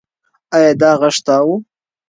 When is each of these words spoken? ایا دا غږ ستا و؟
ایا 0.55 0.71
دا 0.81 0.91
غږ 0.99 1.13
ستا 1.19 1.37
و؟ 1.45 1.47